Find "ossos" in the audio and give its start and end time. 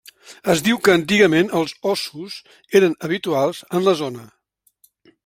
1.91-2.37